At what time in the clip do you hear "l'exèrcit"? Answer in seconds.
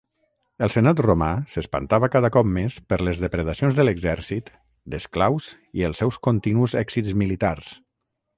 3.85-4.49